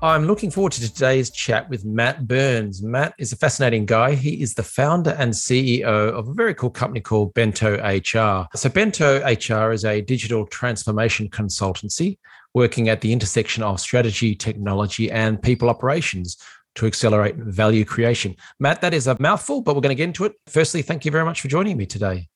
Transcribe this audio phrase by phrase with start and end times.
[0.00, 2.84] I'm looking forward to today's chat with Matt Burns.
[2.84, 4.14] Matt is a fascinating guy.
[4.14, 8.46] He is the founder and CEO of a very cool company called Bento HR.
[8.56, 12.18] So, Bento HR is a digital transformation consultancy
[12.54, 16.36] working at the intersection of strategy, technology, and people operations
[16.76, 18.36] to accelerate value creation.
[18.60, 20.34] Matt, that is a mouthful, but we're going to get into it.
[20.46, 22.28] Firstly, thank you very much for joining me today.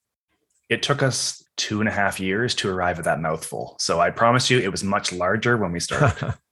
[0.68, 3.76] It took us two and a half years to arrive at that mouthful.
[3.78, 6.34] So I promise you, it was much larger when we started.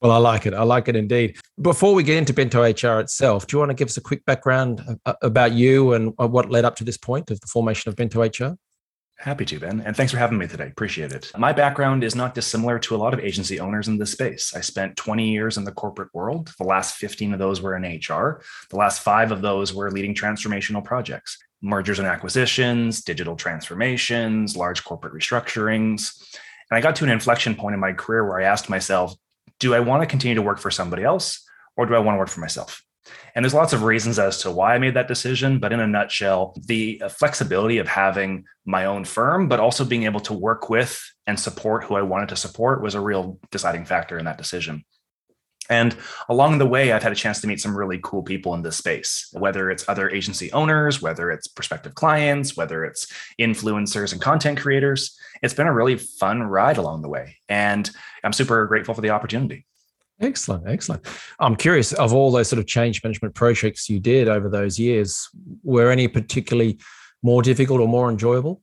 [0.00, 0.54] Well, I like it.
[0.54, 1.36] I like it indeed.
[1.60, 4.24] Before we get into Bento HR itself, do you want to give us a quick
[4.24, 7.90] background uh, about you and uh, what led up to this point of the formation
[7.90, 8.56] of Bento HR?
[9.18, 9.82] Happy to, Ben.
[9.84, 10.68] And thanks for having me today.
[10.68, 11.30] Appreciate it.
[11.36, 14.54] My background is not dissimilar to a lot of agency owners in this space.
[14.56, 16.50] I spent 20 years in the corporate world.
[16.56, 18.40] The last 15 of those were in HR.
[18.70, 24.82] The last five of those were leading transformational projects, mergers and acquisitions, digital transformations, large
[24.82, 26.18] corporate restructurings.
[26.70, 29.14] And I got to an inflection point in my career where I asked myself,
[29.60, 32.18] do I want to continue to work for somebody else or do I want to
[32.18, 32.82] work for myself?
[33.34, 35.58] And there's lots of reasons as to why I made that decision.
[35.58, 40.04] But in a nutshell, the uh, flexibility of having my own firm, but also being
[40.04, 43.84] able to work with and support who I wanted to support was a real deciding
[43.84, 44.84] factor in that decision.
[45.70, 45.96] And
[46.28, 48.76] along the way, I've had a chance to meet some really cool people in this
[48.76, 53.06] space, whether it's other agency owners, whether it's prospective clients, whether it's
[53.40, 55.16] influencers and content creators.
[55.42, 57.36] It's been a really fun ride along the way.
[57.48, 57.88] And
[58.22, 59.64] I'm super grateful for the opportunity.
[60.20, 61.06] Excellent, excellent.
[61.38, 65.30] I'm curious of all those sort of change management projects you did over those years,
[65.62, 66.78] were any particularly
[67.22, 68.60] more difficult or more enjoyable?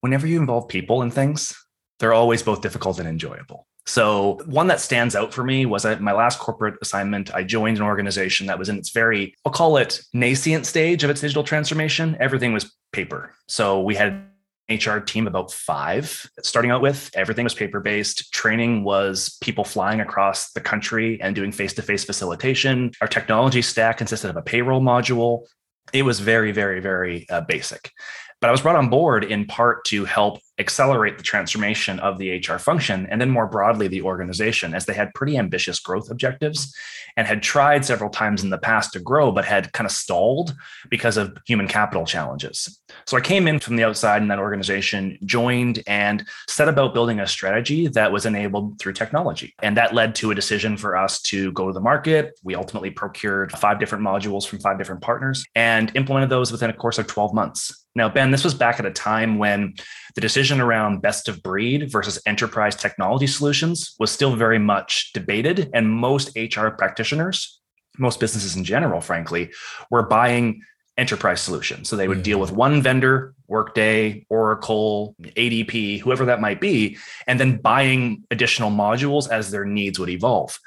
[0.00, 1.54] Whenever you involve people in things,
[1.98, 3.66] they're always both difficult and enjoyable.
[3.86, 7.34] So, one that stands out for me was at my last corporate assignment.
[7.34, 11.10] I joined an organization that was in its very, I'll call it nascent stage of
[11.10, 12.16] its digital transformation.
[12.20, 13.34] Everything was paper.
[13.48, 14.30] So, we had
[14.70, 17.10] HR team about five starting out with.
[17.14, 18.32] Everything was paper based.
[18.32, 22.92] Training was people flying across the country and doing face to face facilitation.
[23.00, 25.46] Our technology stack consisted of a payroll module.
[25.92, 27.90] It was very, very, very uh, basic.
[28.40, 32.38] But I was brought on board in part to help accelerate the transformation of the
[32.38, 36.74] HR function and then more broadly the organization, as they had pretty ambitious growth objectives
[37.16, 40.54] and had tried several times in the past to grow, but had kind of stalled
[40.88, 42.80] because of human capital challenges.
[43.06, 47.20] So I came in from the outside in that organization, joined, and set about building
[47.20, 49.54] a strategy that was enabled through technology.
[49.62, 52.38] And that led to a decision for us to go to the market.
[52.42, 56.74] We ultimately procured five different modules from five different partners and implemented those within a
[56.74, 57.79] course of 12 months.
[57.94, 59.74] Now, Ben, this was back at a time when
[60.14, 65.70] the decision around best of breed versus enterprise technology solutions was still very much debated.
[65.74, 67.60] And most HR practitioners,
[67.98, 69.50] most businesses in general, frankly,
[69.90, 70.62] were buying
[70.96, 71.88] enterprise solutions.
[71.88, 72.24] So they would mm.
[72.24, 78.70] deal with one vendor, Workday, Oracle, ADP, whoever that might be, and then buying additional
[78.70, 80.58] modules as their needs would evolve.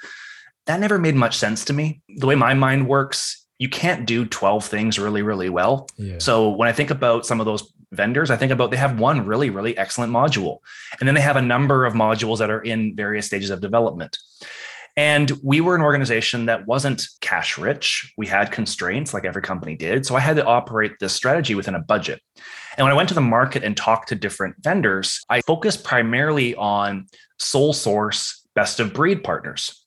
[0.65, 2.01] That never made much sense to me.
[2.17, 5.87] The way my mind works you can't do 12 things really, really well.
[5.95, 6.17] Yeah.
[6.17, 9.25] So when I think about some of those vendors, I think about they have one
[9.25, 10.57] really, really excellent module.
[10.99, 14.17] And then they have a number of modules that are in various stages of development.
[14.97, 18.13] And we were an organization that wasn't cash rich.
[18.17, 20.05] We had constraints like every company did.
[20.05, 22.21] So I had to operate this strategy within a budget.
[22.77, 26.53] And when I went to the market and talked to different vendors, I focused primarily
[26.55, 27.07] on
[27.39, 29.82] sole source best of breed partners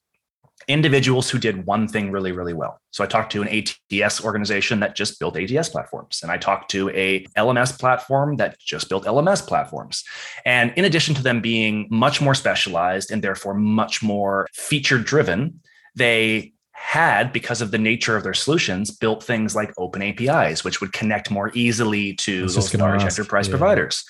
[0.67, 2.81] individuals who did one thing really, really well.
[2.91, 6.69] So I talked to an ATS organization that just built ATS platforms, and I talked
[6.71, 10.03] to a LMS platform that just built LMS platforms.
[10.45, 15.61] And in addition to them being much more specialized and therefore much more feature driven,
[15.95, 20.79] they had, because of the nature of their solutions, built things like open APIs, which
[20.79, 23.51] would connect more easily to those large ask, enterprise yeah.
[23.51, 24.05] providers.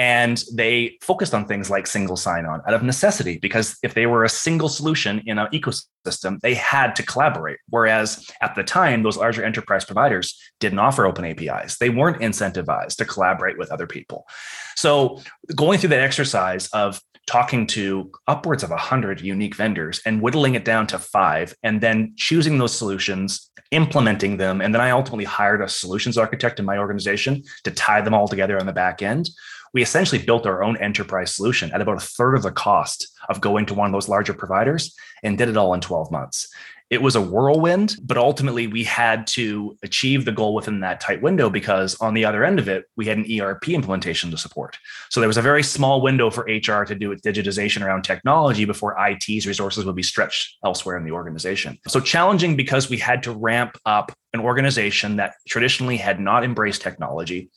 [0.00, 4.06] And they focused on things like single sign on out of necessity, because if they
[4.06, 7.58] were a single solution in an ecosystem, they had to collaborate.
[7.68, 12.96] Whereas at the time, those larger enterprise providers didn't offer open APIs, they weren't incentivized
[12.96, 14.26] to collaborate with other people.
[14.74, 15.20] So
[15.54, 20.64] going through that exercise of talking to upwards of 100 unique vendors and whittling it
[20.64, 24.62] down to five, and then choosing those solutions, implementing them.
[24.62, 28.28] And then I ultimately hired a solutions architect in my organization to tie them all
[28.28, 29.28] together on the back end
[29.72, 33.40] we essentially built our own enterprise solution at about a third of the cost of
[33.40, 36.48] going to one of those larger providers and did it all in 12 months
[36.90, 41.22] it was a whirlwind, but ultimately we had to achieve the goal within that tight
[41.22, 44.76] window because on the other end of it, we had an ERP implementation to support.
[45.08, 48.64] So there was a very small window for HR to do its digitization around technology
[48.64, 51.78] before IT's resources would be stretched elsewhere in the organization.
[51.86, 56.82] So challenging because we had to ramp up an organization that traditionally had not embraced
[56.82, 57.50] technology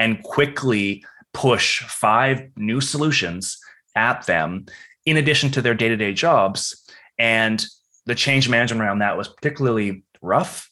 [0.00, 3.58] and quickly push five new solutions
[3.96, 4.66] at them
[5.06, 6.82] in addition to their day-to-day jobs
[7.18, 7.64] and
[8.06, 10.70] the change management around that was particularly rough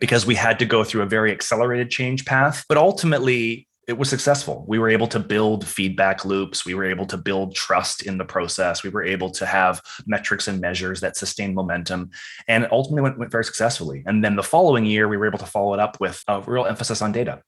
[0.00, 2.64] because we had to go through a very accelerated change path.
[2.68, 4.64] But ultimately, it was successful.
[4.66, 6.64] We were able to build feedback loops.
[6.66, 8.82] We were able to build trust in the process.
[8.82, 12.10] We were able to have metrics and measures that sustained momentum
[12.48, 14.02] and ultimately went, went very successfully.
[14.06, 16.66] And then the following year, we were able to follow it up with a real
[16.66, 17.42] emphasis on data.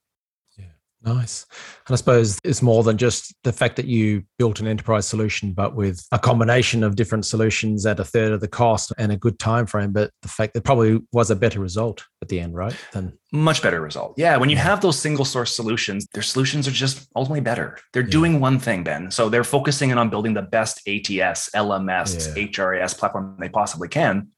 [1.03, 1.47] Nice.
[1.87, 5.53] And I suppose it's more than just the fact that you built an enterprise solution,
[5.53, 9.17] but with a combination of different solutions at a third of the cost and a
[9.17, 9.93] good time frame.
[9.93, 12.75] But the fact that probably was a better result at the end, right?
[12.93, 14.15] Than much better result.
[14.17, 14.37] Yeah.
[14.39, 17.79] When you have those single source solutions, their solutions are just ultimately better.
[17.93, 18.11] They're yeah.
[18.11, 19.11] doing one thing, Ben.
[19.13, 22.47] So they're focusing in on building the best ATS, LMS, yeah.
[22.47, 24.29] HRIS platform they possibly can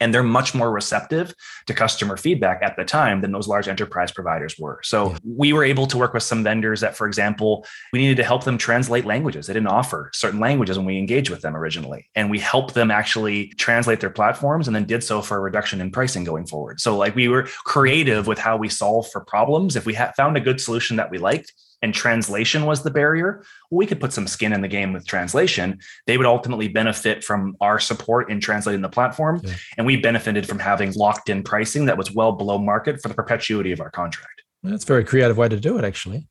[0.00, 1.34] and they're much more receptive
[1.66, 4.80] to customer feedback at the time than those large enterprise providers were.
[4.82, 5.18] So yeah.
[5.24, 8.44] we were able to work with some vendors that, for example, we needed to help
[8.44, 9.46] them translate languages.
[9.46, 12.08] They didn't offer certain languages when we engaged with them originally.
[12.14, 15.80] And we helped them actually translate their platforms and then did so for a reduction
[15.80, 16.80] in pricing going forward.
[16.80, 19.76] So like we were creative with how we solve for problems.
[19.76, 21.52] If we had found a good solution that we liked,
[21.82, 25.78] and translation was the barrier, we could put some skin in the game with translation.
[26.06, 29.40] They would ultimately benefit from our support in translating the platform.
[29.44, 29.54] Yeah.
[29.76, 33.14] And we benefited from having locked in pricing that was well below market for the
[33.14, 34.42] perpetuity of our contract.
[34.62, 36.26] That's a very creative way to do it, actually.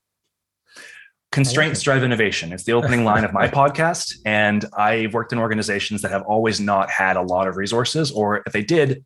[1.31, 2.53] Constraints drive innovation.
[2.53, 4.15] It's the opening line of my podcast.
[4.25, 8.43] And I've worked in organizations that have always not had a lot of resources, or
[8.45, 9.03] if they did,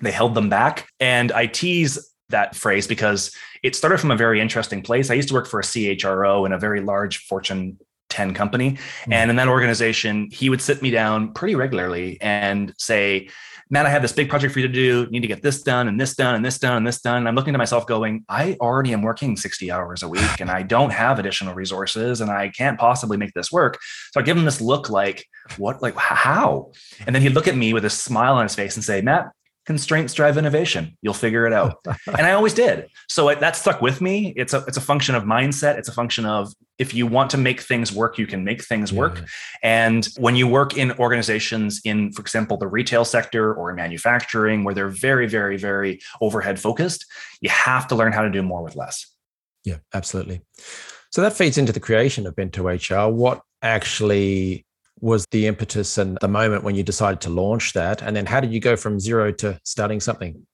[0.00, 0.88] they held them back.
[0.98, 5.10] And I tease that phrase because it started from a very interesting place.
[5.10, 7.78] I used to work for a CHRO in a very large Fortune
[8.10, 8.72] 10 company.
[8.72, 9.12] Mm-hmm.
[9.12, 13.28] And in that organization, he would sit me down pretty regularly and say,
[13.72, 15.02] Man, I have this big project for you to do.
[15.02, 17.18] You need to get this done and this done and this done and this done.
[17.18, 20.50] And I'm looking to myself going, I already am working 60 hours a week and
[20.50, 23.78] I don't have additional resources and I can't possibly make this work.
[24.10, 25.24] So I give him this look like,
[25.56, 26.72] what, like, how?
[27.06, 29.28] And then he'd look at me with a smile on his face and say, Matt,
[29.70, 30.98] constraints drive innovation.
[31.00, 31.76] You'll figure it out.
[32.18, 32.88] And i always did.
[33.08, 34.32] So it, that stuck with me.
[34.34, 35.78] It's a it's a function of mindset.
[35.78, 38.92] It's a function of if you want to make things work you can make things
[38.92, 39.16] work.
[39.18, 39.26] Yeah.
[39.84, 44.64] and when you work in organizations in for example the retail sector or in manufacturing
[44.64, 47.06] where they're very very very overhead focused
[47.40, 48.96] you have to learn how to do more with less.
[49.70, 50.40] Yeah absolutely.
[51.12, 54.66] So that feeds into the creation of bento hr what actually
[55.00, 58.02] was the impetus and the moment when you decided to launch that?
[58.02, 60.46] And then how did you go from zero to starting something?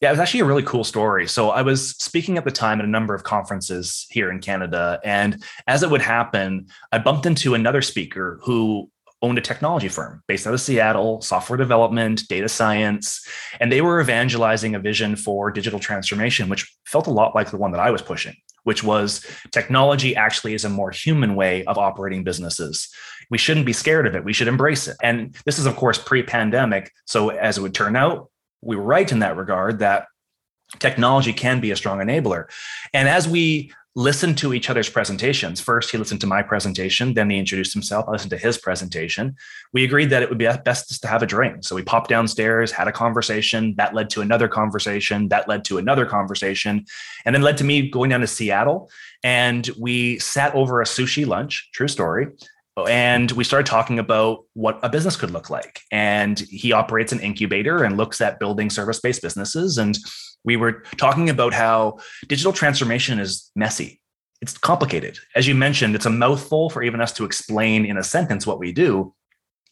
[0.00, 1.28] Yeah, it was actually a really cool story.
[1.28, 4.98] So I was speaking at the time at a number of conferences here in Canada.
[5.04, 8.90] And as it would happen, I bumped into another speaker who
[9.22, 13.24] owned a technology firm based out of Seattle, software development, data science,
[13.60, 17.56] and they were evangelizing a vision for digital transformation, which felt a lot like the
[17.56, 18.34] one that I was pushing,
[18.64, 22.92] which was technology actually is a more human way of operating businesses
[23.30, 24.24] we shouldn't be scared of it.
[24.24, 24.96] We should embrace it.
[25.02, 26.92] And this is, of course, pre pandemic.
[27.06, 28.30] So, as it would turn out,
[28.60, 30.06] we were right in that regard that
[30.78, 32.46] technology can be a strong enabler.
[32.94, 37.28] And as we listened to each other's presentations, first he listened to my presentation, then
[37.28, 38.06] he introduced himself.
[38.08, 39.36] I listened to his presentation.
[39.74, 41.64] We agreed that it would be best just to have a drink.
[41.64, 43.74] So we popped downstairs, had a conversation.
[43.76, 45.28] That led to another conversation.
[45.28, 46.86] That led to another conversation,
[47.26, 48.90] and then led to me going down to Seattle.
[49.22, 52.28] And we sat over a sushi lunch, true story,
[52.88, 55.80] and we started talking about what a business could look like.
[55.90, 59.78] And he operates an incubator and looks at building service based businesses.
[59.78, 59.98] And
[60.44, 61.98] we were talking about how
[62.28, 64.00] digital transformation is messy.
[64.40, 65.18] It's complicated.
[65.36, 68.58] As you mentioned, it's a mouthful for even us to explain in a sentence what
[68.58, 69.14] we do,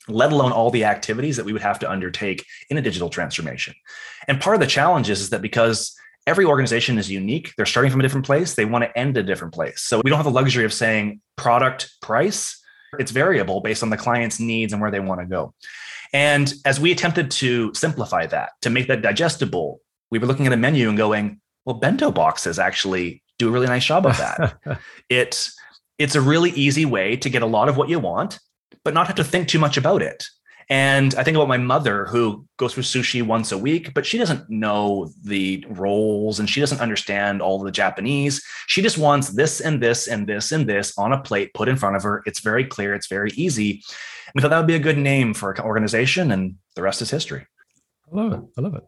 [0.07, 3.75] let alone all the activities that we would have to undertake in a digital transformation.
[4.29, 7.91] And part of the challenge is, is that because every organization is unique, they're starting
[7.91, 9.81] from a different place, they want to end a different place.
[9.81, 12.60] So we don't have the luxury of saying product price
[12.99, 15.55] it's variable based on the client's needs and where they want to go.
[16.13, 19.81] And as we attempted to simplify that, to make that digestible,
[20.11, 23.67] we were looking at a menu and going, well, bento boxes actually do a really
[23.67, 24.59] nice job of that.
[25.09, 25.57] it's
[25.99, 28.41] it's a really easy way to get a lot of what you want,
[28.85, 30.25] but not have to think too much about it.
[30.71, 34.19] And I think about my mother who goes for sushi once a week, but she
[34.19, 38.41] doesn't know the roles and she doesn't understand all the Japanese.
[38.69, 41.77] She just wants this and this and this and this on a plate put in
[41.77, 42.23] front of her.
[42.25, 43.83] It's very clear, it's very easy.
[44.33, 47.11] We thought that would be a good name for an organization, and the rest is
[47.11, 47.47] history.
[48.13, 48.41] I love it.
[48.57, 48.85] I love it.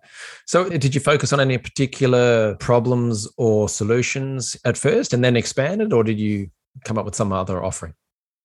[0.47, 5.37] So, uh, did you focus on any particular problems or solutions at first and then
[5.37, 6.51] expanded, or did you
[6.85, 7.95] come up with some other offering?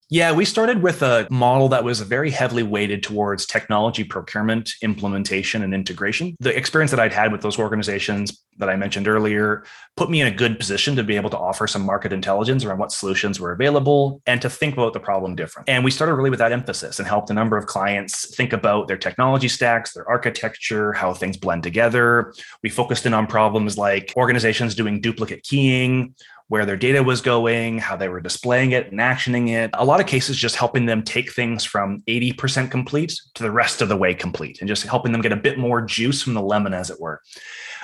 [0.10, 5.64] Yeah, we started with a model that was very heavily weighted towards technology procurement, implementation,
[5.64, 6.38] and integration.
[6.40, 9.66] The experience that I'd had with those organizations that I mentioned earlier
[9.98, 12.78] put me in a good position to be able to offer some market intelligence around
[12.78, 15.68] what solutions were available and to think about the problem different.
[15.68, 18.88] And we started really with that emphasis and helped a number of clients think about
[18.88, 22.34] their technology stacks, their architecture, how things blend together.
[22.64, 26.16] We focused in on problems like organizations doing duplicate keying
[26.50, 29.70] where their data was going, how they were displaying it and actioning it.
[29.74, 33.82] A lot of cases, just helping them take things from 80% complete to the rest
[33.82, 36.42] of the way complete and just helping them get a bit more juice from the
[36.42, 37.22] lemon, as it were.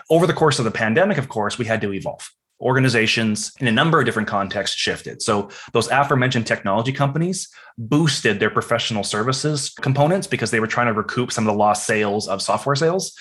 [0.10, 2.30] Over the course of the pandemic, of course, we had to evolve.
[2.62, 5.22] Organizations in a number of different contexts shifted.
[5.22, 10.94] So, those aforementioned technology companies boosted their professional services components because they were trying to
[10.94, 13.14] recoup some of the lost sales of software sales.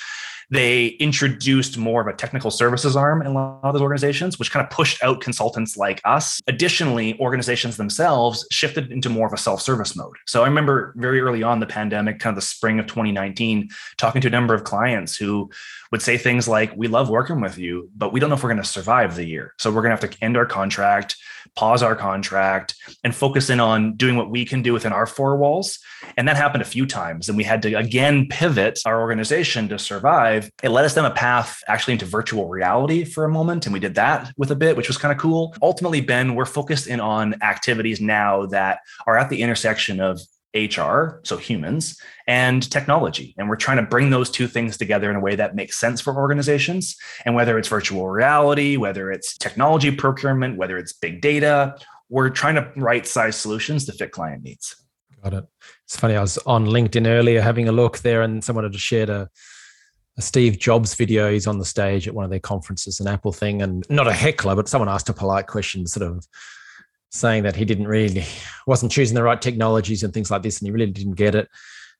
[0.52, 4.50] They introduced more of a technical services arm in a lot of those organizations, which
[4.50, 6.42] kind of pushed out consultants like us.
[6.46, 10.14] Additionally, organizations themselves shifted into more of a self service mode.
[10.26, 14.20] So I remember very early on the pandemic, kind of the spring of 2019, talking
[14.20, 15.50] to a number of clients who
[15.90, 18.50] would say things like, We love working with you, but we don't know if we're
[18.50, 19.54] going to survive the year.
[19.58, 21.16] So we're going to have to end our contract
[21.54, 25.36] pause our contract and focus in on doing what we can do within our four
[25.36, 25.78] walls.
[26.16, 27.28] And that happened a few times.
[27.28, 30.50] And we had to again pivot our organization to survive.
[30.62, 33.66] It led us down a path actually into virtual reality for a moment.
[33.66, 35.54] And we did that with a bit, which was kind of cool.
[35.62, 40.20] Ultimately, Ben, we're focused in on activities now that are at the intersection of
[40.54, 43.34] HR, so humans, and technology.
[43.38, 46.00] And we're trying to bring those two things together in a way that makes sense
[46.00, 46.96] for organizations.
[47.24, 51.76] And whether it's virtual reality, whether it's technology procurement, whether it's big data,
[52.08, 54.76] we're trying to right size solutions to fit client needs.
[55.22, 55.44] Got it.
[55.84, 56.16] It's funny.
[56.16, 59.30] I was on LinkedIn earlier having a look there, and someone had shared a,
[60.18, 61.30] a Steve Jobs video.
[61.30, 64.12] He's on the stage at one of their conferences, an Apple thing, and not a
[64.12, 66.26] heckler, but someone asked a polite question, sort of
[67.12, 68.24] saying that he didn't really
[68.66, 71.48] wasn't choosing the right technologies and things like this, and he really didn't get it.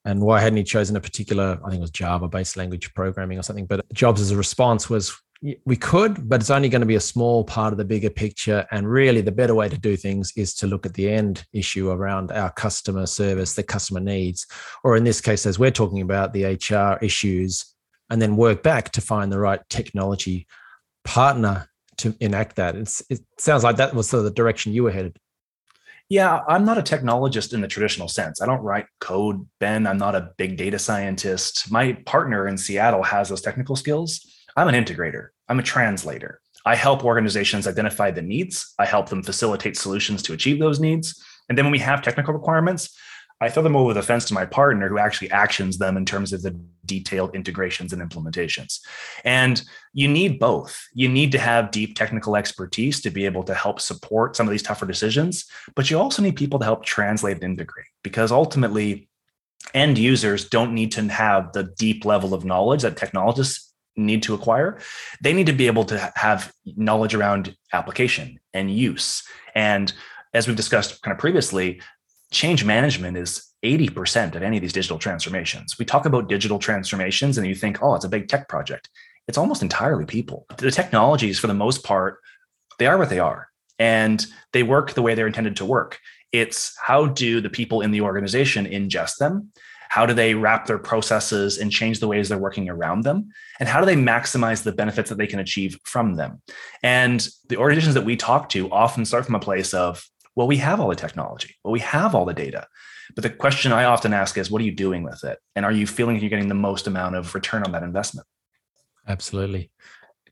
[0.05, 3.43] And why hadn't he chosen a particular, I think it was Java-based language programming or
[3.43, 3.67] something?
[3.67, 5.17] But Jobs' as a response was,
[5.65, 8.65] we could, but it's only going to be a small part of the bigger picture.
[8.71, 11.91] And really, the better way to do things is to look at the end issue
[11.91, 14.47] around our customer service, the customer needs,
[14.85, 17.75] or in this case, as we're talking about, the HR issues,
[18.09, 20.47] and then work back to find the right technology
[21.05, 21.69] partner
[21.99, 22.77] to enact that.
[22.77, 25.19] It's, it sounds like that was sort of the direction you were headed.
[26.09, 28.43] Yeah, I'm not a technologist in the traditional sense.
[28.43, 29.87] I don't write code, Ben.
[29.87, 31.71] I'm not a big data scientist.
[31.71, 34.27] My partner in Seattle has those technical skills.
[34.57, 36.41] I'm an integrator, I'm a translator.
[36.65, 41.21] I help organizations identify the needs, I help them facilitate solutions to achieve those needs.
[41.49, 42.95] And then when we have technical requirements,
[43.43, 46.33] I throw them over the fence to my partner who actually actions them in terms
[46.33, 46.57] of the
[46.87, 48.79] detailed integrations and implementations.
[49.25, 49.61] And
[49.93, 50.81] you need both.
[50.95, 54.53] You need to have deep technical expertise to be able to help support some of
[54.53, 55.45] these tougher decisions,
[55.75, 59.09] but you also need people to help translate and integrate because ultimately,
[59.75, 64.35] end users don't need to have the deep level of knowledge that technologists need to
[64.35, 64.79] acquire.
[65.21, 69.23] They need to be able to have knowledge around application and use.
[69.55, 69.93] And
[70.35, 71.81] as we've discussed kind of previously,
[72.33, 75.79] change management is 80% of any of these digital transformations.
[75.79, 78.89] We talk about digital transformations and you think, oh, it's a big tech project.
[79.29, 80.47] It's almost entirely people.
[80.57, 82.19] The technologies, for the most part,
[82.79, 83.49] they are what they are
[83.79, 86.01] and they work the way they're intended to work.
[86.33, 89.53] It's how do the people in the organization ingest them?
[89.91, 93.29] How do they wrap their processes and change the ways they're working around them?
[93.61, 96.41] And how do they maximize the benefits that they can achieve from them?
[96.83, 100.03] And the organizations that we talk to often start from a place of
[100.35, 102.67] well, we have all the technology, well, we have all the data.
[103.15, 105.39] But the question I often ask is, what are you doing with it?
[105.55, 108.27] And are you feeling you're getting the most amount of return on that investment?
[109.07, 109.71] Absolutely.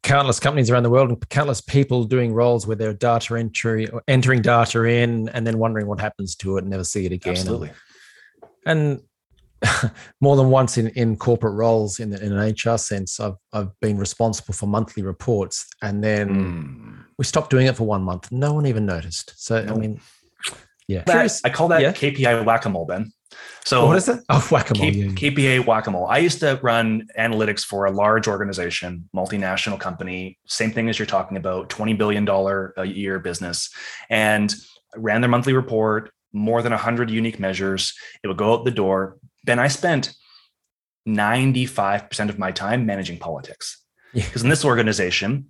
[0.02, 4.02] Countless companies around the world and countless people doing roles where they're data entry or
[4.08, 7.32] entering data in and then wondering what happens to it and never see it again.
[7.32, 7.70] Absolutely.
[8.64, 9.02] And,
[9.62, 9.90] and
[10.22, 13.98] more than once in, in corporate roles in, in an HR sense, I've, I've been
[13.98, 16.89] responsible for monthly reports and then mm
[17.20, 18.32] we stopped doing it for one month.
[18.32, 19.34] No one even noticed.
[19.36, 20.00] So I mean,
[20.88, 21.02] yeah.
[21.04, 21.92] That, I call that yeah.
[21.92, 23.12] KPI whack a mole, Ben.
[23.62, 24.20] So oh, what is it?
[24.30, 24.86] Oh, whack a mole.
[24.86, 26.06] yeah, KPI whack a mole.
[26.06, 30.38] I used to run analytics for a large organization, multinational company.
[30.46, 33.68] Same thing as you're talking about, twenty billion dollar a year business,
[34.08, 34.54] and
[34.96, 36.10] ran their monthly report.
[36.32, 37.92] More than hundred unique measures.
[38.24, 40.14] It would go out the door Ben, I spent
[41.08, 43.82] 95% of my time managing politics.
[44.12, 44.46] Because yeah.
[44.46, 45.46] in this organization,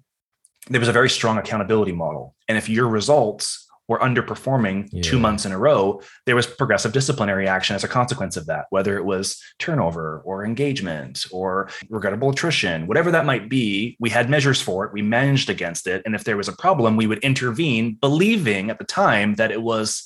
[0.70, 2.34] there was a very strong accountability model.
[2.48, 5.02] And if your results were underperforming yeah.
[5.02, 8.66] two months in a row, there was progressive disciplinary action as a consequence of that,
[8.70, 13.96] whether it was turnover or engagement or regrettable attrition, whatever that might be.
[13.98, 16.02] We had measures for it, we managed against it.
[16.06, 19.62] And if there was a problem, we would intervene, believing at the time that it
[19.62, 20.04] was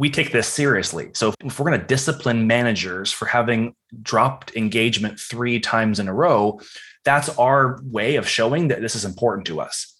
[0.00, 1.10] we take this seriously.
[1.12, 6.14] So if we're going to discipline managers for having dropped engagement three times in a
[6.14, 6.58] row,
[7.04, 9.94] that's our way of showing that this is important to us.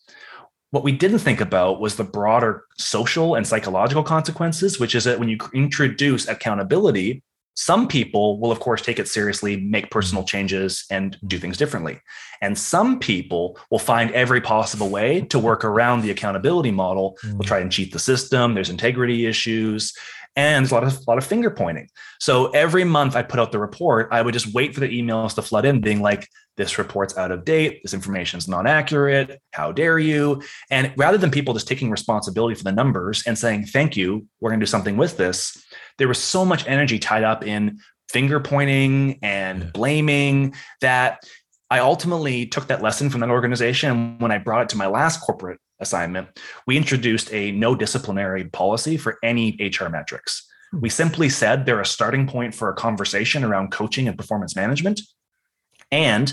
[0.70, 5.18] What we didn't think about was the broader social and psychological consequences, which is that
[5.18, 7.22] when you introduce accountability,
[7.60, 12.00] some people will, of course, take it seriously, make personal changes, and do things differently.
[12.40, 17.18] And some people will find every possible way to work around the accountability model.
[17.22, 17.46] Will mm.
[17.46, 18.54] try and cheat the system.
[18.54, 19.92] There's integrity issues
[20.36, 21.88] and there's a lot of a lot of finger pointing.
[22.18, 25.34] So every month I put out the report, I would just wait for the emails
[25.34, 27.80] to flood in, being like, "This report's out of date.
[27.82, 29.40] This information is not accurate.
[29.52, 33.66] How dare you?" And rather than people just taking responsibility for the numbers and saying,
[33.66, 35.62] "Thank you, we're going to do something with this,"
[36.00, 37.78] there was so much energy tied up in
[38.08, 41.22] finger pointing and blaming that
[41.70, 43.90] I ultimately took that lesson from that organization.
[43.90, 48.46] And when I brought it to my last corporate assignment, we introduced a no disciplinary
[48.46, 50.48] policy for any HR metrics.
[50.72, 50.80] Hmm.
[50.80, 55.02] We simply said they're a starting point for a conversation around coaching and performance management.
[55.92, 56.32] And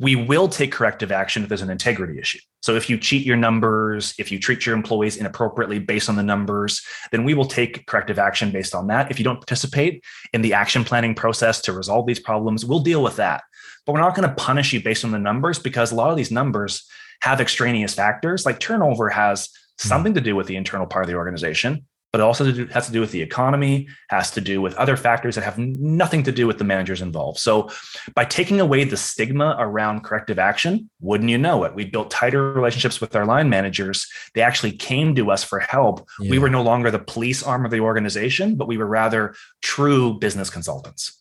[0.00, 2.38] we will take corrective action if there's an integrity issue.
[2.62, 6.22] So if you cheat your numbers, if you treat your employees inappropriately based on the
[6.22, 6.80] numbers,
[7.12, 9.10] then we will take corrective action based on that.
[9.10, 10.02] If you don't participate
[10.32, 13.42] in the action planning process to resolve these problems, we'll deal with that.
[13.84, 16.16] But we're not going to punish you based on the numbers because a lot of
[16.16, 16.88] these numbers
[17.20, 18.46] have extraneous factors.
[18.46, 19.50] Like turnover has
[19.82, 19.88] hmm.
[19.88, 22.92] something to do with the internal part of the organization, but it also has to
[22.92, 26.46] do with the economy, has to do with other factors that have nothing to do
[26.46, 27.38] with the managers involved.
[27.38, 27.70] So,
[28.14, 31.74] by taking away the stigma around corrective action, wouldn't you know it?
[31.74, 34.08] We built tighter relationships with our line managers.
[34.34, 36.08] They actually came to us for help.
[36.18, 36.30] Yeah.
[36.30, 40.18] We were no longer the police arm of the organization, but we were rather true
[40.18, 41.19] business consultants.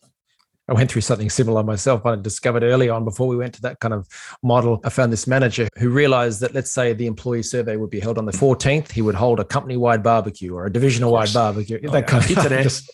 [0.70, 2.04] I went through something similar myself.
[2.04, 4.08] But I discovered early on before we went to that kind of
[4.44, 4.80] model.
[4.84, 8.18] I found this manager who realized that, let's say, the employee survey would be held
[8.18, 8.92] on the 14th.
[8.92, 11.80] He would hold a company wide barbecue or a divisional wide barbecue.
[11.88, 12.06] Oh, that yeah.
[12.06, 12.64] kind of today.
[12.70, 12.92] Just,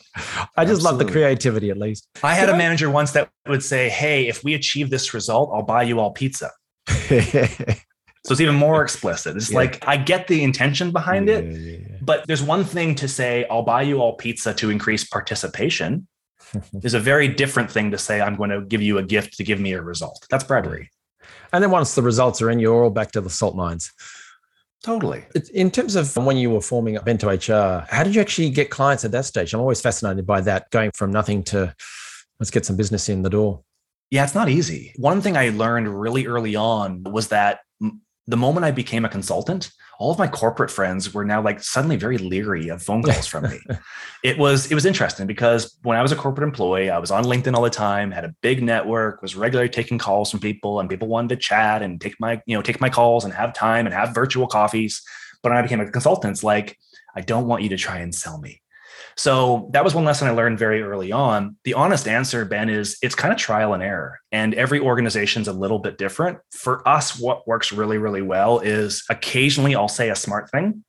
[0.56, 2.08] I just love the creativity, at least.
[2.24, 5.64] I had a manager once that would say, Hey, if we achieve this result, I'll
[5.64, 6.52] buy you all pizza.
[6.88, 7.02] so
[8.30, 9.36] it's even more explicit.
[9.36, 9.58] It's yeah.
[9.58, 13.64] like I get the intention behind yeah, it, but there's one thing to say, I'll
[13.64, 16.08] buy you all pizza to increase participation
[16.84, 19.44] is a very different thing to say, I'm going to give you a gift to
[19.44, 20.26] give me a result.
[20.30, 20.90] That's bribery.
[21.54, 23.92] And then once the results are in, you're all back to the salt mines.
[24.84, 25.26] Totally.
[25.54, 28.70] In terms of when you were forming up Bento HR, how did you actually get
[28.70, 29.54] clients at that stage?
[29.54, 31.74] I'm always fascinated by that, going from nothing to
[32.40, 33.64] let's get some business in the door.
[34.12, 34.94] Yeah, it's not easy.
[34.98, 37.60] One thing I learned really early on was that
[38.28, 41.96] the moment I became a consultant, all of my corporate friends were now like suddenly
[41.96, 43.60] very leery of phone calls from me.
[44.24, 47.24] it was it was interesting because when I was a corporate employee, I was on
[47.24, 50.90] LinkedIn all the time, had a big network, was regularly taking calls from people, and
[50.90, 53.86] people wanted to chat and take my you know take my calls and have time
[53.86, 55.02] and have virtual coffees.
[55.42, 56.78] But when I became a consultant, it's like
[57.16, 58.62] I don't want you to try and sell me.
[59.18, 61.56] So that was one lesson I learned very early on.
[61.64, 64.20] The honest answer, Ben, is it's kind of trial and error.
[64.32, 66.40] And every organization's a little bit different.
[66.52, 70.84] For us, what works really, really well is occasionally I'll say a smart thing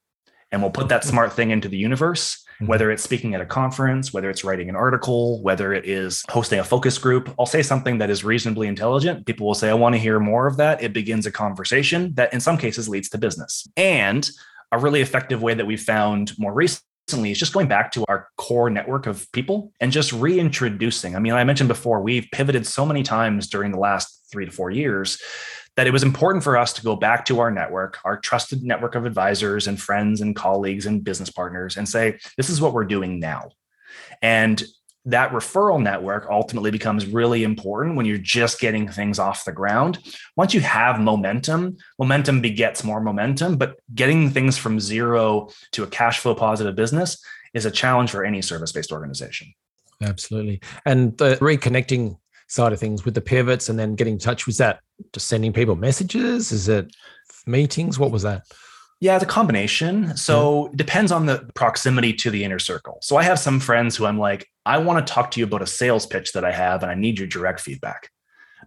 [0.51, 2.43] and we'll put that smart thing into the universe.
[2.57, 2.67] Mm-hmm.
[2.67, 6.59] Whether it's speaking at a conference, whether it's writing an article, whether it is hosting
[6.59, 9.27] a focus group, I'll say something that is reasonably intelligent.
[9.27, 10.83] People will say, I want to hear more of that.
[10.83, 13.69] It begins a conversation that in some cases leads to business.
[13.77, 14.29] And
[14.73, 18.05] a really effective way that we found more recently recently is just going back to
[18.09, 21.15] our core network of people and just reintroducing.
[21.15, 24.51] I mean, I mentioned before, we've pivoted so many times during the last three to
[24.51, 25.23] four years
[25.77, 28.97] that it was important for us to go back to our network, our trusted network
[28.97, 32.85] of advisors and friends and colleagues and business partners, and say, this is what we're
[32.85, 33.51] doing now.
[34.21, 34.63] And
[35.07, 39.99] that referral network ultimately becomes really important when you're just getting things off the ground.
[40.35, 45.87] Once you have momentum, momentum begets more momentum, but getting things from zero to a
[45.87, 49.55] cash flow positive business is a challenge for any service based organization.
[50.03, 50.61] Absolutely.
[50.85, 54.59] And the reconnecting side of things with the pivots and then getting in touch was
[54.59, 54.81] that
[55.13, 56.53] just sending people messages?
[56.53, 56.95] Is it
[57.47, 57.99] meetings?
[57.99, 58.43] What was that?
[59.01, 60.17] Yeah, it's a combination.
[60.17, 60.71] So yeah.
[60.73, 62.99] it depends on the proximity to the inner circle.
[63.03, 65.63] So I have some friends who I'm like, I want to talk to you about
[65.63, 68.11] a sales pitch that I have and I need your direct feedback.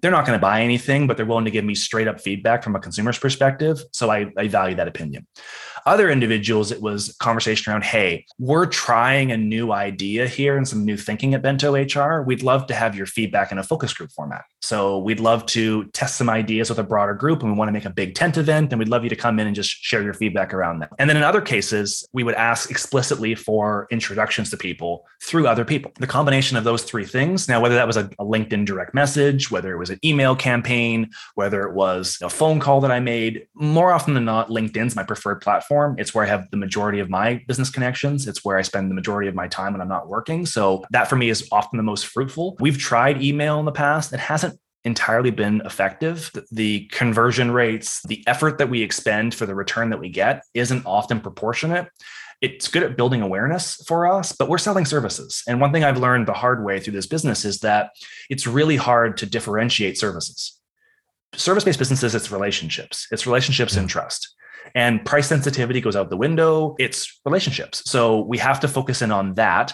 [0.02, 2.64] they're not going to buy anything, but they're willing to give me straight up feedback
[2.64, 3.84] from a consumer's perspective.
[3.92, 5.28] So I, I value that opinion.
[5.86, 10.86] Other individuals, it was conversation around, hey, we're trying a new idea here and some
[10.86, 12.22] new thinking at Bento HR.
[12.22, 14.46] We'd love to have your feedback in a focus group format.
[14.62, 17.74] So we'd love to test some ideas with a broader group and we want to
[17.74, 20.04] make a big tent event and we'd love you to come in and just share
[20.04, 20.90] your feedback around that.
[21.00, 25.66] And then in other cases, we would ask explicitly for introductions to people through other
[25.66, 25.92] people.
[25.96, 29.74] The combination of those three things, now, whether that was a, LinkedIn direct message, whether
[29.74, 33.92] it was an email campaign, whether it was a phone call that I made, more
[33.92, 35.96] often than not, LinkedIn's my preferred platform.
[35.98, 38.28] It's where I have the majority of my business connections.
[38.28, 40.46] It's where I spend the majority of my time when I'm not working.
[40.46, 42.56] So that for me is often the most fruitful.
[42.60, 44.14] We've tried email in the past.
[44.14, 44.49] It hasn't
[44.86, 46.32] entirely been effective.
[46.52, 50.86] The conversion rates, the effort that we expend for the return that we get isn't
[50.86, 51.88] often proportionate.
[52.42, 55.44] It's good at building awareness for us, but we're selling services.
[55.48, 57.92] And one thing I've learned the hard way through this business is that
[58.30, 60.58] it's really hard to differentiate services.
[61.36, 64.36] Service based businesses, it's relationships, it's relationships and trust.
[64.76, 66.76] And price sensitivity goes out the window.
[66.80, 67.82] It's relationships.
[67.90, 69.74] So we have to focus in on that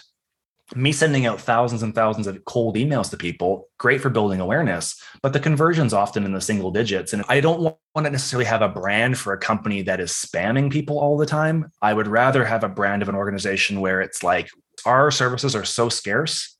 [0.73, 4.99] me sending out thousands and thousands of cold emails to people, great for building awareness,
[5.21, 7.13] but the conversion's often in the single digits.
[7.13, 10.71] And I don't want to necessarily have a brand for a company that is spamming
[10.71, 11.71] people all the time.
[11.81, 14.49] I would rather have a brand of an organization where it's like,
[14.85, 16.57] our services are so scarce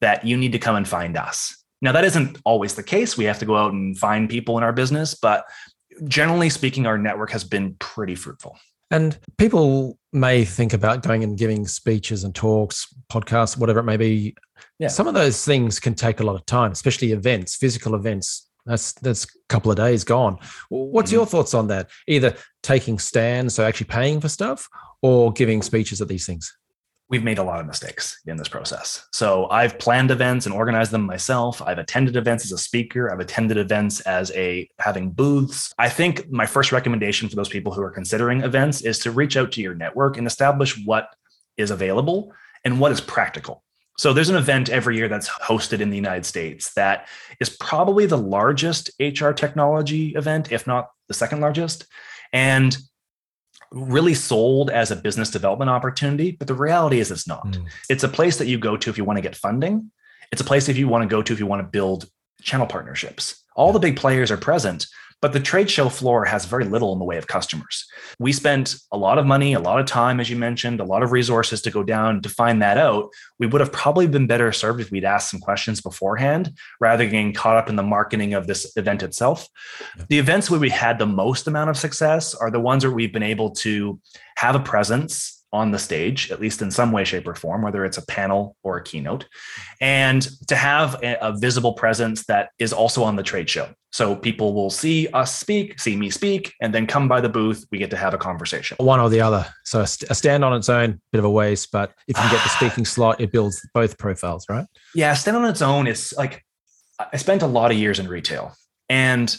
[0.00, 1.56] that you need to come and find us.
[1.80, 3.16] Now, that isn't always the case.
[3.16, 5.44] We have to go out and find people in our business, but
[6.06, 8.56] generally speaking, our network has been pretty fruitful.
[8.92, 13.96] And people may think about going and giving speeches and talks, podcasts, whatever it may
[13.96, 14.36] be.
[14.78, 14.88] Yeah.
[14.88, 18.50] Some of those things can take a lot of time, especially events, physical events.
[18.66, 20.36] That's that's a couple of days gone.
[20.68, 21.16] What's mm-hmm.
[21.16, 21.88] your thoughts on that?
[22.06, 24.68] Either taking stands, so actually paying for stuff,
[25.00, 26.54] or giving speeches at these things?
[27.12, 29.06] We've made a lot of mistakes in this process.
[29.12, 31.60] So I've planned events and organized them myself.
[31.60, 33.12] I've attended events as a speaker.
[33.12, 35.74] I've attended events as a having booths.
[35.78, 39.36] I think my first recommendation for those people who are considering events is to reach
[39.36, 41.14] out to your network and establish what
[41.58, 42.32] is available
[42.64, 43.62] and what is practical.
[43.98, 47.08] So there's an event every year that's hosted in the United States that
[47.40, 51.84] is probably the largest HR technology event, if not the second largest.
[52.32, 52.74] And
[53.72, 57.46] really sold as a business development opportunity, but the reality is it's not.
[57.46, 57.66] Mm.
[57.88, 59.90] It's a place that you go to if you want to get funding.
[60.30, 62.08] It's a place if you want to go to if you want to build
[62.40, 63.41] channel partnerships.
[63.56, 64.86] All the big players are present,
[65.22, 67.86] but the trade show floor has very little in the way of customers.
[68.18, 71.04] We spent a lot of money, a lot of time, as you mentioned, a lot
[71.04, 73.08] of resources to go down to find that out.
[73.38, 77.12] We would have probably been better served if we'd asked some questions beforehand rather than
[77.12, 79.48] getting caught up in the marketing of this event itself.
[79.96, 80.04] Yeah.
[80.08, 83.12] The events where we had the most amount of success are the ones where we've
[83.12, 84.00] been able to
[84.36, 87.84] have a presence on the stage, at least in some way, shape, or form, whether
[87.84, 89.26] it's a panel or a keynote,
[89.80, 93.68] and to have a, visible presence that is also on the trade show.
[93.90, 97.66] So people will see us speak, see me speak, and then come by the booth.
[97.70, 98.76] We get to have a conversation.
[98.78, 99.46] One or the other.
[99.64, 102.42] So a stand on its own, bit of a waste, but if you can get
[102.42, 104.66] the speaking slot, it builds both profiles, right?
[104.94, 106.44] Yeah, stand on its own is like
[106.98, 108.54] I spent a lot of years in retail,
[108.88, 109.34] and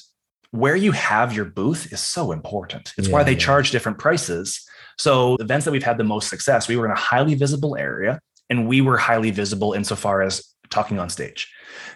[0.52, 2.94] where you have your booth is so important.
[2.98, 3.40] It's yeah, why they yeah.
[3.40, 4.64] charge different prices
[4.98, 8.20] so, events that we've had the most success, we were in a highly visible area
[8.50, 11.52] and we were highly visible insofar as talking on stage.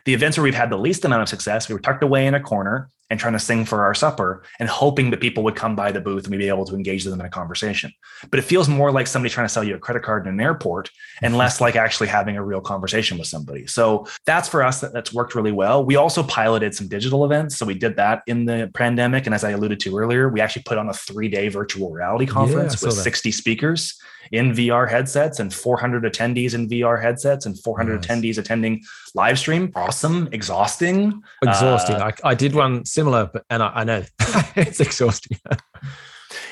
[0.05, 2.33] The events where we've had the least amount of success, we were tucked away in
[2.33, 5.75] a corner and trying to sing for our supper and hoping that people would come
[5.75, 7.91] by the booth and we'd be able to engage them in a conversation.
[8.29, 10.39] But it feels more like somebody trying to sell you a credit card in an
[10.39, 10.89] airport
[11.21, 11.39] and mm-hmm.
[11.39, 13.65] less like actually having a real conversation with somebody.
[13.67, 15.85] So that's for us that, that's worked really well.
[15.85, 17.57] We also piloted some digital events.
[17.57, 19.25] So we did that in the pandemic.
[19.25, 22.25] And as I alluded to earlier, we actually put on a three day virtual reality
[22.25, 23.99] conference yeah, with 60 speakers
[24.31, 28.05] in VR headsets and 400 attendees in VR headsets and 400 nice.
[28.05, 28.83] attendees attending
[29.15, 29.71] live stream.
[29.75, 31.23] Awesome, exhausting.
[31.41, 31.95] Exhausting.
[31.95, 34.03] Uh, I, I, did one similar, but and I, I know
[34.55, 35.37] it's exhausting.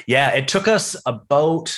[0.08, 1.76] yeah, it took us about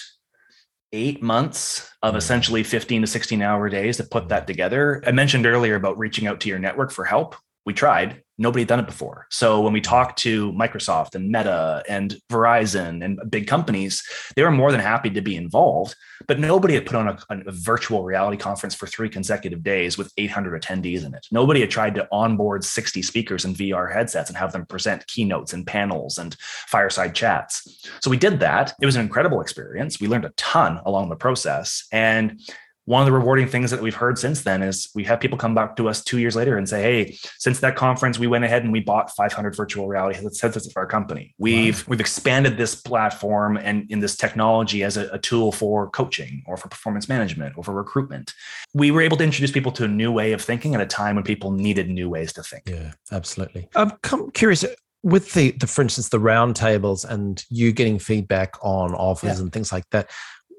[0.91, 2.17] eight months of mm.
[2.17, 5.01] essentially 15 to 16 hour days to put that together.
[5.07, 7.35] I mentioned earlier about reaching out to your network for help.
[7.65, 9.27] We tried nobody had done it before.
[9.29, 14.03] So when we talked to Microsoft and Meta and Verizon and big companies,
[14.35, 15.95] they were more than happy to be involved,
[16.27, 20.11] but nobody had put on a, a, virtual reality conference for three consecutive days with
[20.17, 21.25] 800 attendees in it.
[21.31, 25.53] Nobody had tried to onboard 60 speakers in VR headsets and have them present keynotes
[25.53, 27.87] and panels and fireside chats.
[28.01, 28.73] So we did that.
[28.81, 29.99] It was an incredible experience.
[29.99, 32.39] We learned a ton along the process and
[32.87, 35.53] one of the rewarding things that we've heard since then is we have people come
[35.53, 38.63] back to us two years later and say, "Hey, since that conference, we went ahead
[38.63, 41.35] and we bought 500 virtual reality headsets for our company.
[41.37, 41.85] We've wow.
[41.89, 46.55] we've expanded this platform and in this technology as a, a, tool for coaching or
[46.55, 48.33] for performance management or for recruitment.
[48.73, 51.15] We were able to introduce people to a new way of thinking at a time
[51.15, 52.63] when people needed new ways to think.
[52.67, 53.67] Yeah, absolutely.
[53.75, 53.91] I'm
[54.31, 54.73] curious uh,
[55.03, 59.41] with the, the for instance the roundtables and you getting feedback on offers yeah.
[59.41, 60.09] and things like that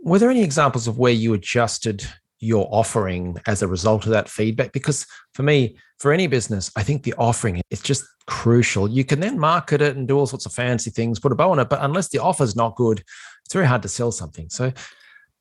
[0.05, 2.07] were there any examples of where you adjusted
[2.41, 6.83] your offering as a result of that feedback because for me for any business i
[6.83, 10.47] think the offering is just crucial you can then market it and do all sorts
[10.47, 13.03] of fancy things put a bow on it but unless the offer is not good
[13.45, 14.73] it's very hard to sell something so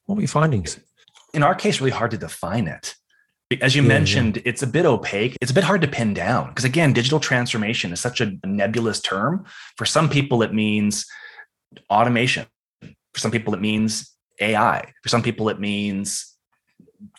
[0.06, 0.80] what were your findings
[1.34, 2.96] in our case really hard to define it
[3.62, 4.44] as you yeah, mentioned, yeah.
[4.46, 5.38] it's a bit opaque.
[5.40, 9.00] It's a bit hard to pin down because, again, digital transformation is such a nebulous
[9.00, 9.46] term.
[9.78, 11.06] For some people, it means
[11.90, 12.46] automation.
[12.82, 14.94] For some people, it means AI.
[15.04, 16.36] For some people, it means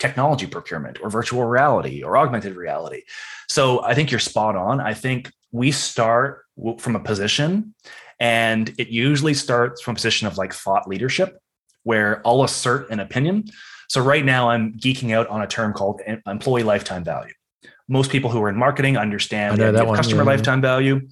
[0.00, 3.02] technology procurement or virtual reality or augmented reality.
[3.48, 4.80] So I think you're spot on.
[4.80, 6.44] I think we start
[6.78, 7.74] from a position,
[8.18, 11.38] and it usually starts from a position of like thought leadership,
[11.84, 13.44] where I'll assert an opinion
[13.88, 17.32] so right now I'm geeking out on a term called employee lifetime value.
[17.88, 20.28] Most people who are in marketing understand that one, customer yeah.
[20.28, 21.08] lifetime value.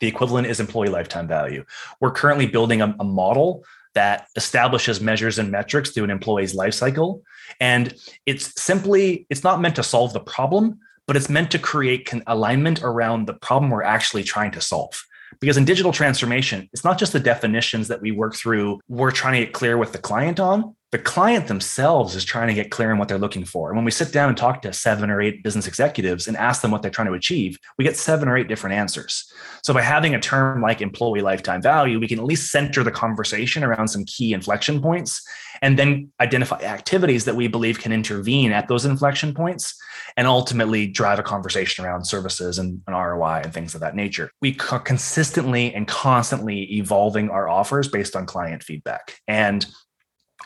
[0.00, 1.64] The equivalent is employee lifetime value.
[2.00, 3.64] We're currently building a, a model
[3.94, 7.22] that establishes measures and metrics through an employee's life cycle.
[7.60, 7.94] And
[8.26, 12.82] it's simply, it's not meant to solve the problem, but it's meant to create alignment
[12.82, 15.02] around the problem we're actually trying to solve.
[15.40, 19.34] Because in digital transformation, it's not just the definitions that we work through, we're trying
[19.34, 22.90] to get clear with the client on, the client themselves is trying to get clear
[22.90, 23.68] on what they're looking for.
[23.68, 26.62] And when we sit down and talk to seven or eight business executives and ask
[26.62, 29.32] them what they're trying to achieve, we get seven or eight different answers.
[29.62, 32.90] So by having a term like employee lifetime value, we can at least center the
[32.90, 35.22] conversation around some key inflection points
[35.62, 39.80] and then identify activities that we believe can intervene at those inflection points
[40.16, 44.30] and ultimately drive a conversation around services and, and ROI and things of that nature.
[44.40, 49.20] We are consistently and constantly evolving our offers based on client feedback.
[49.28, 49.64] And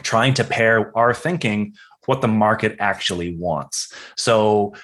[0.02, 1.74] trying to pair our thinking
[2.06, 3.92] what the market actually wants.
[4.16, 4.74] So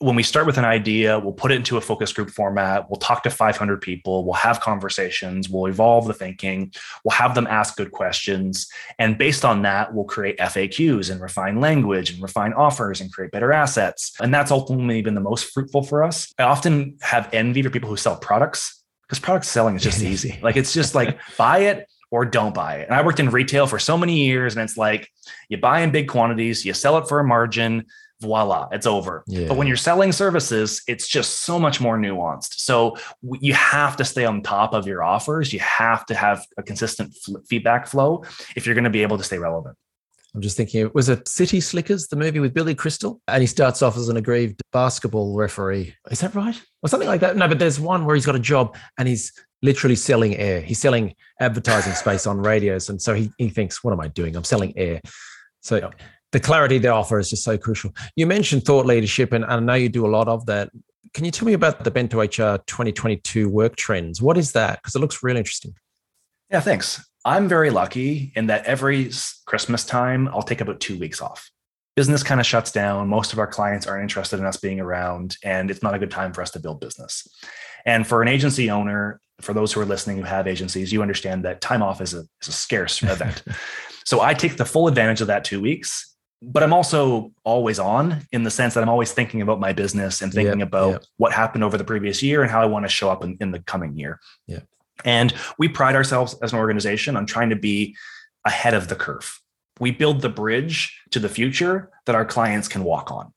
[0.00, 2.88] when we start with an idea, we'll put it into a focus group format.
[2.88, 4.24] We'll talk to 500 people.
[4.24, 5.50] We'll have conversations.
[5.50, 6.72] We'll evolve the thinking.
[7.04, 8.66] We'll have them ask good questions.
[8.98, 13.30] And based on that, we'll create FAQs and refine language and refine offers and create
[13.30, 14.14] better assets.
[14.20, 16.32] And that's ultimately been the most fruitful for us.
[16.38, 20.38] I often have envy for people who sell products because product selling is just easy.
[20.40, 22.88] Like it's just like buy it, or don't buy it.
[22.88, 25.08] And I worked in retail for so many years, and it's like
[25.48, 27.86] you buy in big quantities, you sell it for a margin,
[28.20, 29.24] voila, it's over.
[29.26, 29.48] Yeah.
[29.48, 32.54] But when you're selling services, it's just so much more nuanced.
[32.60, 32.96] So
[33.40, 35.52] you have to stay on top of your offers.
[35.52, 37.16] You have to have a consistent
[37.48, 38.24] feedback flow
[38.56, 39.76] if you're going to be able to stay relevant.
[40.34, 43.20] I'm just thinking, was it City Slickers, the movie with Billy Crystal?
[43.26, 45.94] And he starts off as an aggrieved basketball referee.
[46.10, 46.60] Is that right?
[46.82, 47.36] Or something like that?
[47.36, 50.60] No, but there's one where he's got a job and he's literally selling air.
[50.60, 52.88] He's selling advertising space on radios.
[52.88, 54.36] And so he, he thinks, what am I doing?
[54.36, 55.00] I'm selling air.
[55.60, 55.90] So
[56.32, 57.92] the clarity they offer is just so crucial.
[58.16, 60.70] You mentioned thought leadership, and, and I know you do a lot of that.
[61.12, 64.22] Can you tell me about the Bento HR 2022 work trends?
[64.22, 64.78] What is that?
[64.80, 65.74] Because it looks really interesting.
[66.50, 67.04] Yeah, thanks.
[67.24, 69.10] I'm very lucky in that every
[69.44, 71.50] Christmas time, I'll take about two weeks off.
[71.96, 73.08] Business kind of shuts down.
[73.08, 76.10] Most of our clients aren't interested in us being around, and it's not a good
[76.10, 77.26] time for us to build business.
[77.84, 81.44] And for an agency owner, for those who are listening who have agencies, you understand
[81.44, 83.42] that time off is a, is a scarce event.
[84.04, 88.26] so I take the full advantage of that two weeks, but I'm also always on
[88.32, 91.04] in the sense that I'm always thinking about my business and thinking yep, about yep.
[91.18, 93.50] what happened over the previous year and how I want to show up in, in
[93.50, 94.20] the coming year.
[94.46, 94.60] Yeah.
[95.04, 97.96] And we pride ourselves as an organization on trying to be
[98.44, 99.40] ahead of the curve.
[99.78, 103.32] We build the bridge to the future that our clients can walk on.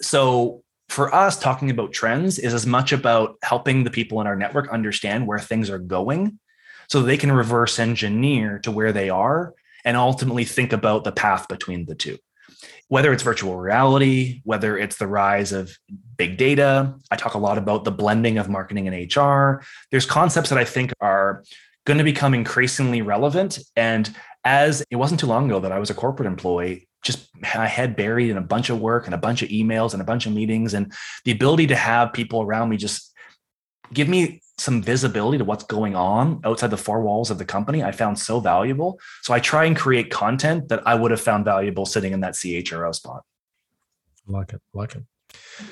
[0.00, 4.36] So for us, talking about trends is as much about helping the people in our
[4.36, 6.38] network understand where things are going
[6.88, 11.46] so they can reverse engineer to where they are and ultimately think about the path
[11.48, 12.18] between the two.
[12.88, 15.76] Whether it's virtual reality, whether it's the rise of
[16.16, 19.62] big data, I talk a lot about the blending of marketing and HR.
[19.90, 21.44] There's concepts that I think are
[21.84, 23.58] going to become increasingly relevant.
[23.76, 27.66] And as it wasn't too long ago that I was a corporate employee, just my
[27.66, 30.26] head buried in a bunch of work and a bunch of emails and a bunch
[30.26, 30.92] of meetings and
[31.24, 33.14] the ability to have people around me just
[33.94, 37.82] give me some visibility to what's going on outside the four walls of the company
[37.82, 39.00] i found so valuable.
[39.22, 42.34] So i try and create content that i would have found valuable sitting in that
[42.34, 43.22] chro spot.
[44.26, 45.04] Like it like it.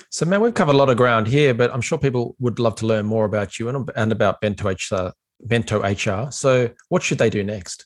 [0.08, 2.76] So man we've covered a lot of ground here but i'm sure people would love
[2.76, 7.18] to learn more about you and, about bento hr uh, bento hr so what should
[7.18, 7.84] they do next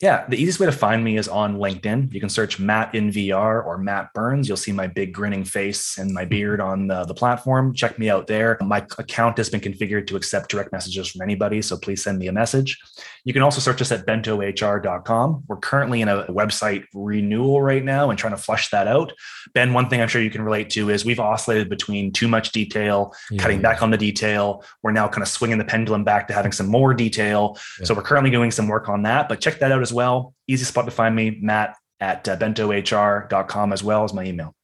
[0.00, 2.12] Yeah, the easiest way to find me is on LinkedIn.
[2.14, 4.46] You can search Matt in VR or Matt Burns.
[4.46, 6.30] You'll see my big grinning face and my mm-hmm.
[6.30, 7.74] beard on the, the platform.
[7.74, 8.58] Check me out there.
[8.60, 12.28] My account has been configured to accept direct messages from anybody, so please send me
[12.28, 12.78] a message.
[13.24, 15.44] You can also search us at bentohr.com.
[15.48, 19.12] We're currently in a website renewal right now and trying to flush that out.
[19.52, 22.52] Ben, one thing I'm sure you can relate to is we've oscillated between too much
[22.52, 23.42] detail, yeah.
[23.42, 24.64] cutting back on the detail.
[24.84, 27.58] We're now kind of swinging the pendulum back to having some more detail.
[27.80, 27.86] Yeah.
[27.86, 30.34] So we're currently doing some work on that, but check that out as well.
[30.46, 34.54] Easy spot to find me, Matt at uh, bentohr.com as well as my email.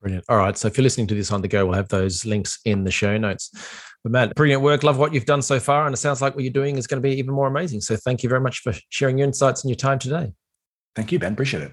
[0.00, 0.24] Brilliant.
[0.28, 0.56] All right.
[0.56, 2.90] So if you're listening to this on the go, we'll have those links in the
[2.90, 3.50] show notes.
[4.02, 4.82] But Matt, brilliant work.
[4.82, 5.86] Love what you've done so far.
[5.86, 7.80] And it sounds like what you're doing is going to be even more amazing.
[7.80, 10.32] So thank you very much for sharing your insights and your time today.
[10.94, 11.32] Thank you, Ben.
[11.32, 11.72] Appreciate it.